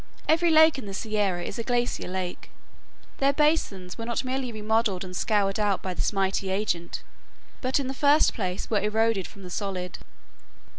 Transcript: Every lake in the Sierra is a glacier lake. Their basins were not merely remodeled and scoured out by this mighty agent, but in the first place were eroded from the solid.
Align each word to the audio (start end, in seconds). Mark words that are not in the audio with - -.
Every 0.27 0.49
lake 0.49 0.79
in 0.79 0.87
the 0.87 0.95
Sierra 0.95 1.43
is 1.43 1.59
a 1.59 1.63
glacier 1.63 2.07
lake. 2.07 2.49
Their 3.19 3.33
basins 3.33 3.99
were 3.99 4.05
not 4.07 4.25
merely 4.25 4.51
remodeled 4.51 5.03
and 5.03 5.15
scoured 5.15 5.59
out 5.59 5.83
by 5.83 5.93
this 5.93 6.11
mighty 6.11 6.49
agent, 6.49 7.03
but 7.61 7.79
in 7.79 7.85
the 7.85 7.93
first 7.93 8.33
place 8.33 8.67
were 8.67 8.79
eroded 8.81 9.27
from 9.27 9.43
the 9.43 9.51
solid. 9.51 9.99